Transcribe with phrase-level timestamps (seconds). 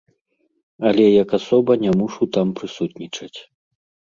[0.91, 3.37] Але як асоба не мушу там прысутнічаць.